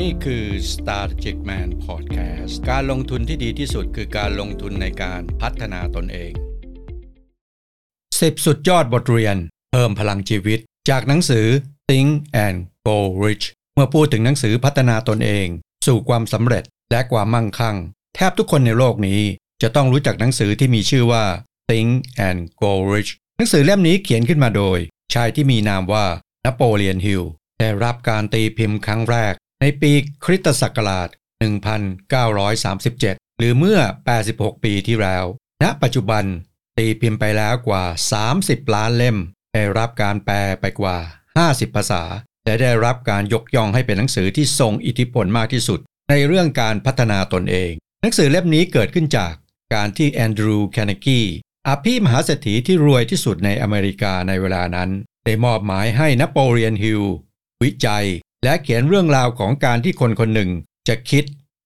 [0.00, 6.32] นี่คือ Strategic Man Podcast การลงทุนที่ดีที่สุดคือการลงทุนในการพัฒนาตนเอง
[7.58, 9.36] 10 สุดยอดบทเรียน
[9.70, 10.58] เพิ่มพลังชีวิต
[10.90, 11.46] จากหนังสือ
[11.88, 12.10] Think
[12.46, 13.44] and Go Rich
[13.74, 15.46] เมื่อพูดถึงหนังสือพัฒนาตนเอง
[15.86, 17.76] สู่ความสำเร็จและความมั่งคั่ง
[18.16, 19.20] แทบทุกคนในโลกนี้
[19.62, 21.24] จะต้องรู้จักหนังสือที่มีชื่อว่า
[21.68, 21.90] Think
[22.28, 24.78] and Go Rich หนังสือเล่มนี้เขียนขึ้นมาโดย
[25.14, 26.06] ชายที่มีนามว่า
[26.44, 27.22] นโปเลียนฮิล
[27.60, 29.34] ได้รับการตีพิมพ์ครั้งแรก
[29.64, 29.92] ในปี
[30.24, 31.08] คริสตศักราช
[32.22, 33.78] 1937 หรือเมื่อ
[34.20, 35.24] 86 ปีที่แล้ว
[35.62, 36.24] ณ ปัจจุบัน
[36.78, 37.84] ตีพิมพ์ไปแล้วกว่า
[38.28, 39.18] 30 ล้านเล่ม
[39.54, 40.96] ได้รับการแปลไปกว่า
[41.40, 42.02] 50 ภาษา
[42.44, 47.72] และได้รับการยกย่องให้เป็นหนังสือที่ทรงอิทธิพลมากที่สุด ในเรื่องการพัฒนาตนเอง
[48.02, 49.34] หนังสือเล่มนี้เกิดขึ้นจาก
[49.74, 51.20] การที่แอนดรูว์แคนเนกี
[51.68, 54.90] อภิมหาเศรษฐีที่รวยที่สุดในอเมริกาในเวลานั้น
[55.24, 57.02] ได้มอบหมายให้นโปเลียนฮิล
[57.62, 58.06] วิจัย
[58.44, 60.50] และเขียนเรื่องราวของการที่คนคนหนึ่ง
[60.88, 61.24] จะคิด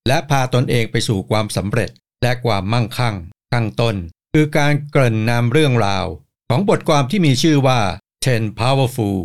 [0.09, 1.91] และพาตนเองไปสู่ความสำเร็จ
[2.23, 3.15] และความมั่งคั่ง
[3.53, 3.97] ข้างต้น
[4.33, 6.07] คือการเกริ่นนำเรื่องราว
[6.49, 7.81] ของบทความที่มีชื่อว่า
[8.25, 9.19] 10 Powerful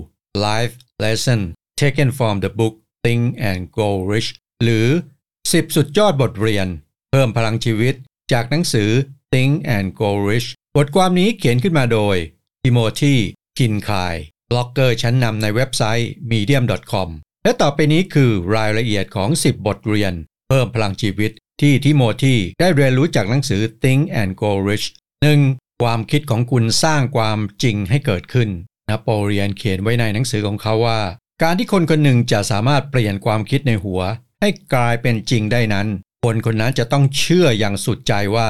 [0.46, 1.42] Life Lesson
[1.80, 4.30] Taken from the Book Think and Go Rich
[4.64, 4.88] หรือ
[5.32, 6.68] 10 สุดยอดบทเรียน
[7.12, 7.96] เพิ่มพลังชีวิต
[8.32, 8.90] จากหนังสือ
[9.32, 10.48] Think and Grow Rich
[10.78, 12.16] บทความนี้เขียนขึ้นมาโดย
[12.64, 13.14] ทิโมธี
[13.58, 14.16] คินคาย
[14.50, 17.10] บล็อกเกอร์ชั้นนำในเว็บไซต์ medium.com
[17.44, 20.14] และต่อไปนี้คือรายละเอียดของ 10 บทเรียน
[20.48, 24.88] เพิ่มพลังชีวิตที่ทิโมธีได้เรียนรู้จากหนังสือ Think and Grow Rich
[25.34, 25.82] 1.
[25.82, 28.50] ความคิดของคุณสร้างความจริงให้เกิดขึ้น
[28.90, 31.02] นโปเลียนเขียนไว้ในหนังสือของเขาว่า
[31.42, 34.02] การที่คนคนหนึ่งจะสามารถเปลี่ยนความคิดในหัว
[34.42, 35.88] ให้กลายเป็นจริงได้นั้น
[36.24, 38.50] คนคนนั้นจะต้องเชื่ออย่างสุดใจว่า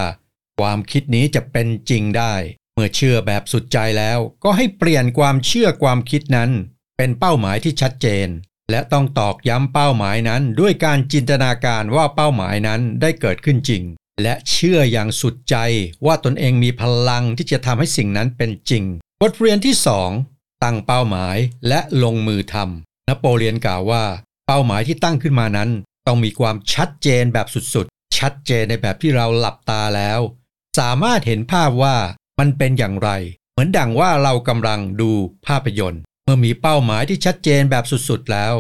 [0.60, 2.34] ความคิดนี้จะเป็นจริงได้
[2.74, 6.50] เมื่อเชื่อแบบสุดใจแล้ว ก็ให้เปลี่ยนความเชื่อความคิดนั้น
[6.98, 8.28] เป็นเป้าหมายที่ชัดเจน
[8.72, 13.84] และต้องตอกย้ำเป้าหมายนั้นด้วยการจินตนาการว่าเป้าหมายนั้นได้เกิดขึ้นจริง
[14.22, 15.56] และเชื่ออย่างสุดใจ
[16.06, 18.84] ว่าตนเองมีพลังที่จะทำให้สิ่งนั้นเป็นจริง
[19.22, 19.76] บทเรียนที่
[20.20, 21.38] 2 ตั้งเป้าหมาย
[21.68, 24.04] และลงมือทำนโปเลียนกล่าวว่า
[24.48, 25.70] เป้าหมายที่ตั้งขึ้นมานั้น
[26.08, 30.20] ต้องมีความชัดเจนแบบสุดๆ ชัดเจนในแบบที่เราหลับตาแล้ว
[30.80, 31.96] สามารถเห็นภาพว่า
[32.40, 33.10] มันเป็นอย่างไร
[33.52, 35.12] เหมือนดังว่าเรากำลังดู
[35.48, 36.02] ภาพยนตร์
[36.32, 38.54] มื่อมีเป้าหมายที่ชัดเจนแบบสุดๆแล้ว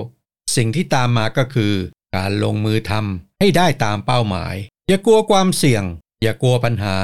[0.56, 1.74] สิ่งที่ตามมาก็คือ
[2.16, 4.56] การลงมือทำให้ได้ตามเป้าหมาย
[4.88, 5.84] อย่ากลัวความเสี่ยง
[6.22, 6.98] อย่ากลัวปัญหา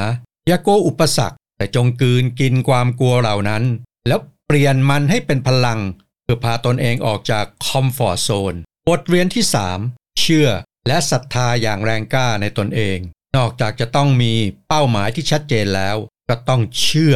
[0.48, 3.64] อย่ากลัวอุปสรรค แต่จงกืนกินความกลัวเหล่านั้น
[4.08, 5.80] แล้วเปลี่ยนมันให้เป็นพลัง
[6.24, 8.56] เพื่อพาตนเองออกจากคอมฟอร์ทโซน
[8.88, 9.44] บทเรียนที่
[9.82, 10.50] 3 เชื่อ
[10.88, 12.98] และศรัทธาอย่างแรงกล้าในตนเอง
[13.38, 14.34] นอกจากจะต้องมี
[14.68, 15.98] เป้าหมายที่ชัดเจนแล้ว
[16.30, 17.16] ก็ต้องเชื่อ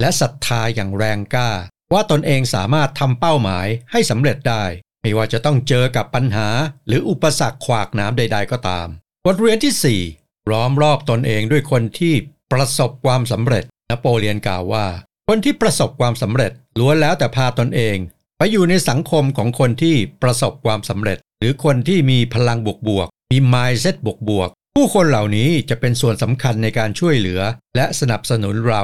[0.00, 1.50] และศรัทธาอย่างแรงกล้า
[1.92, 4.64] ว่าตนเองสามารถทำเป้าหมายให้สำเร็จได้
[5.00, 6.48] ไม่ว่าจะต้องเจอกับปัญหา
[6.86, 8.88] หรืออุปสรรคขวากน้ำใด ๆ ก็ตาม
[9.24, 12.14] บทเรียนที่ 4 ล้อมรอบตนเองด้วยคนที่
[12.52, 14.86] ประสบความสำเร็จนโปเลียนกล่าวว่า
[15.28, 17.96] คนที่ประสบความสำเร็จล้วนแล้วแต่พาตนเอง
[18.38, 22.58] ไปอยู่ในสังคมของคนที่ประสบความสำเร็จ หรือคนที่มีพลัง
[22.88, 23.96] บวกๆมี mindset
[24.30, 27.40] บวกๆผู้คนเหล่านี้จะเป็นส่วนสำคัญในการช่วยเหลือ
[27.76, 28.82] และสนับสนุนเรา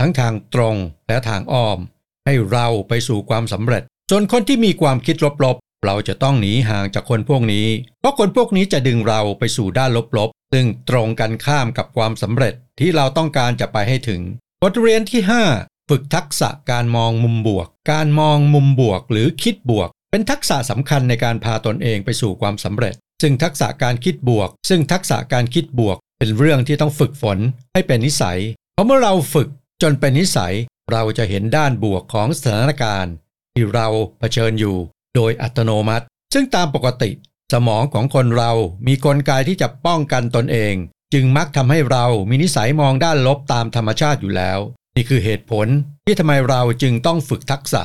[0.00, 0.76] ทั้งทางตรง
[1.08, 1.78] และทางอ้อม
[2.28, 7.66] ให้เราไปสู่ความสำเร็จส่วนคนที่มีความคิดลบๆ เราจะต้องหนีห่างจากคนพวกนี้
[8.00, 14.20] เพราะคนพวกนี้จะดึงเราไปสู่ด้านลบๆ ซึ่งตรงกันข้ามกับความสำเร็จที่เราต้องการจะไปให้ถึง
[14.62, 15.20] บทเรียนที่
[15.56, 27.38] 5 ฝึกทักษะการมองมุมบวก การมองมุมบวกหรือคิดบวก เป็นทักษะสำคัญในการพาตนเองไปสู่ความสำเร็จ ซึ่งทักษะการคิดบวก ซึ่งทักษะการคิดบวก เป็นเรื่องที่ต้องฝึกฝน
[27.72, 28.38] ให้เป็นนิสัย
[28.74, 29.48] เพราะเมื่อเราฝึก
[29.82, 30.54] จนเป็นนิสัย
[30.92, 33.14] เราจะเห็นด้านบวกของสถานการณ์
[33.54, 33.88] ที่เรา
[34.18, 34.76] เผชิญอยู่
[35.14, 36.04] โดยอัตโนมัติ
[36.34, 37.10] ซึ่งตามปกติ
[37.52, 38.52] สมองของคนเรา
[38.86, 40.74] มีกลไกที่จะป้องกันตนเอง
[41.12, 44.58] จึงมักทำให้เรามีนิสัยมองด้านลบตามธรรมชาติอยู่แล้ว
[44.96, 45.66] นี่คือเหตุผล
[46.06, 47.82] ที่ทำไมเราจึงต้องฝึกทักษะ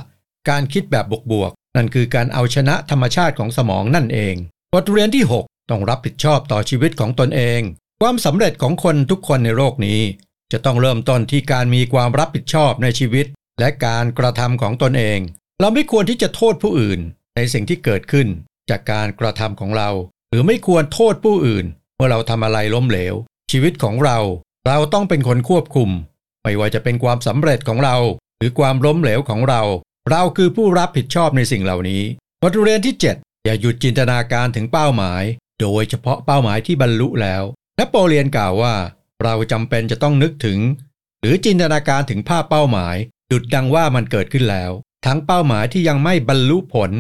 [0.49, 4.35] การคิดแบบบวกๆนั่นคือการเอาชนะธรรมชาติของสมองนั่นเอง
[4.73, 7.61] บทเรียนที่ 6 ต้องรับผิดชอบต่อชีวิตของตนเอง
[8.01, 10.01] ความสำเร็จของคนทุกคนในโลกนี้
[10.53, 13.25] จะต้องเริ่มต้นที่การมีความรับผิดชอบในชีวิต
[13.59, 15.19] และการกระทำของตนเอง
[15.59, 16.99] เราไม่ควรที่จะโทษผู้อื่น
[17.35, 18.27] ในสิ่งที่เกิดขึ้น
[18.69, 19.89] จากการกระทำของเรา
[20.29, 21.65] หรือไม่ควรโทษผู้อื่น
[21.95, 23.15] เมื่อเราทำอะไรล้มเหลว
[23.51, 24.17] ชีวิตของเรา
[24.67, 25.89] เราต้องเป็นคนควบคุม
[26.43, 27.97] ไม่ว่าจะเป็นความสำเร็จของเรา
[28.37, 29.61] หรือความล้มเหลวของเรา
[30.11, 32.01] เราคือผู้รับผิดชอบในสิ่งเหล่านี้
[32.41, 35.23] บทเรียนที่ 7 อย่าหยุดจินตนาการถึงเป้าหมาย
[35.61, 37.43] โดยเฉพาะเป้าหมายที่บรรลุแล้ว
[37.79, 38.75] นโปเลียนกล่าวว่า
[39.23, 40.59] เราจำเป็นจะต้องนึกถึง
[41.21, 42.95] หรือจินตนาการถึงภาพเป้าหมาย
[43.31, 44.71] ดุดดังว่ามันเกิดขึ้นแล้ว
[45.05, 46.91] ทั้งเป้าหมายที่ยังไม่บรรลุผล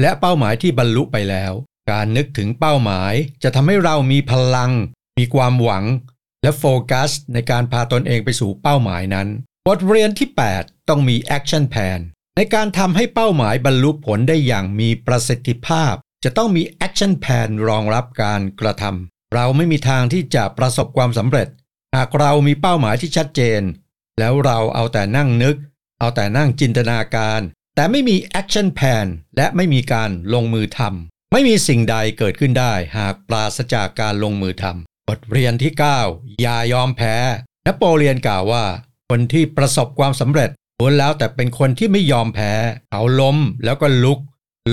[0.00, 1.52] และเป้าหมายที่บรรลุไปแล้ว
[1.90, 3.12] การนึกถึงเป้าหมาย
[3.42, 4.72] จะทำให้เรามีพลัง
[5.18, 5.84] มีความหวัง
[6.42, 9.28] และโฟกัส ในการพาตนเองไปสู่เป้าหมายนั้น
[9.66, 10.28] บทเรียนที่
[10.58, 12.00] 8 ต้องมี Action Plan
[12.36, 15.94] ในการทำให้เป้าหมายบรรลุผลได้อย่างมีประสิทธิภาพ
[16.24, 21.48] จะต้องมี Action Plan รองรับการกระทำเราไม่มีทางที่จะประสบความสำเร็จ
[21.94, 23.62] หากเรามีเป้าหมายที่ชัดเจน
[24.18, 25.56] แล้วเราเอาแต่นั่งนึก
[26.00, 27.40] เอาแต่นั่งจินตนาการ
[27.76, 29.06] แต่ไม่มี Action Plan
[29.36, 35.72] และไม่มีการลงมือทำไม่มีสิ่งใดเกิดขึ้นได้ หากปราศจากการลงมือทำบทเรียนที่
[36.04, 37.16] 9 อย่ายอมแพ้
[37.66, 38.64] นโปเลียนกล่าวว่า
[39.10, 42.52] คนที่ประสบความสำเร็จล้วนแล้วแต่เป็นคนที่ไม่ยอมแพ้
[42.90, 44.18] เขาล้มแล้วก็ลุก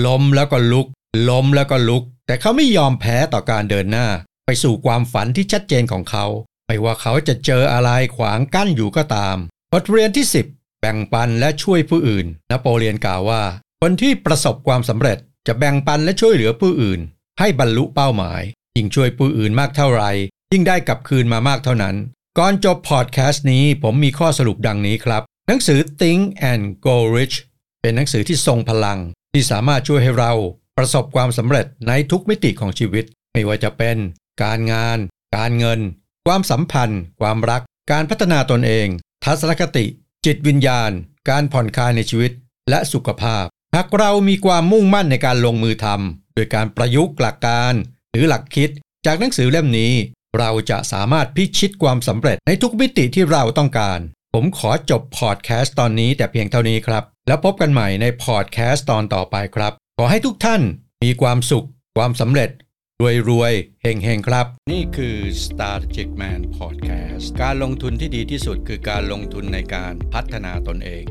[0.06, 0.86] ล้มแล้วก็ลุก
[1.28, 4.06] ล้มแล้วก็ลุก แต่เขาไม่ยอมแพ้ต่อการเดินหน้า
[4.46, 6.26] ไปสู่ความฝันที่ชัดเจนของเขา
[6.72, 9.36] ไม่ว่าเขาจะเจออะไรขวางกั้นอยู่ก็ตาม
[9.72, 13.42] บทเรียนที่ 10 แบ่งปันและช่วยผู้อื่น นโปเลียนกล่าวว่า
[13.80, 17.00] คนที่ประสบความสำเร็จจะแบ่งปันและช่วยเหลือผู้อื่น
[17.38, 18.42] ให้บรรลุเป้าหมาย
[18.76, 20.10] ยิ่งช่วยผู้อื่นมากเท่าไหร่
[20.52, 21.96] ยิ่งได้กลับคืนมามากเท่านั้น
[22.38, 27.36] ก่อนจบพอดแคสต์นี้ผมมีข้อสรุปดังนี้ครับ หนังสือ Think and Go Rich
[27.80, 28.98] เป็นหนังสือที่ทรงพลัง
[29.32, 30.32] ที่สามารถช่วยให้เรา
[30.78, 33.96] ประสบความสำเร็จในทุกมิติของชีวิต ไม่ว่าจะเป็น
[34.42, 34.98] การงาน
[35.36, 35.80] การเงิน
[36.26, 38.86] ความสัมพันธ์ ความรัก การพัฒนาตนเอง
[39.24, 39.86] ทัศนคติ
[40.26, 40.90] จิตวิญญาณ
[41.30, 42.32] การผ่อนคลายในชีวิต
[42.70, 47.74] และสุขภาพ หากเรามีความมุ่งมั่นในการลงมือทำโดยการประยุกต์หลักการ
[48.12, 48.70] หรือหลักคิด
[49.06, 49.92] จากหนังสือเล่มนี้
[50.38, 53.98] เราจะสามารถพิชิตความสำเร็จในทุกมิติที่เราต้องการ
[54.34, 60.62] ผมขอจบพอดแคสต์ตอนนี้แต่เพียงเท่านี้ครับ แล้วพบกันใหม่ในพอดแคสต์ตอนต่อไปครับ ขอให้ทุกท่าน
[61.04, 61.66] มีความสุข
[61.96, 62.50] ความสำเร็จ
[63.00, 63.52] รวยรวย
[63.82, 71.04] เฮงเฮงครับ นี่คือ Strategic Man Podcast การลงทุนที่ดีที่สุดคือการลงทุนในการพัฒนาตนเอง